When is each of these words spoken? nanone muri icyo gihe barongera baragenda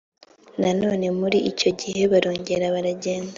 nanone 0.61 1.07
muri 1.19 1.37
icyo 1.51 1.69
gihe 1.79 2.01
barongera 2.11 2.65
baragenda 2.75 3.29